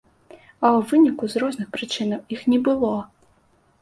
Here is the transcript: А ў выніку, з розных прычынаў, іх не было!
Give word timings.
А 0.35 0.37
ў 0.37 0.79
выніку, 0.91 1.29
з 1.33 1.41
розных 1.45 1.67
прычынаў, 1.75 2.25
іх 2.37 2.41
не 2.55 2.59
было! 2.69 2.95